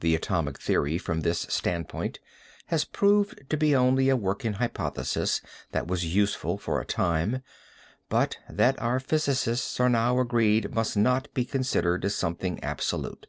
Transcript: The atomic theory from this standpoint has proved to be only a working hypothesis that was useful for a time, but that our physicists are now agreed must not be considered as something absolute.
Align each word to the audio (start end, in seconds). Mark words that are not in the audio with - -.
The 0.00 0.14
atomic 0.14 0.58
theory 0.58 0.96
from 0.96 1.20
this 1.20 1.40
standpoint 1.50 2.20
has 2.68 2.86
proved 2.86 3.50
to 3.50 3.56
be 3.58 3.76
only 3.76 4.08
a 4.08 4.16
working 4.16 4.54
hypothesis 4.54 5.42
that 5.72 5.86
was 5.86 6.06
useful 6.06 6.56
for 6.56 6.80
a 6.80 6.86
time, 6.86 7.42
but 8.08 8.38
that 8.48 8.80
our 8.80 8.98
physicists 8.98 9.78
are 9.78 9.90
now 9.90 10.18
agreed 10.20 10.74
must 10.74 10.96
not 10.96 11.28
be 11.34 11.44
considered 11.44 12.06
as 12.06 12.14
something 12.14 12.64
absolute. 12.64 13.26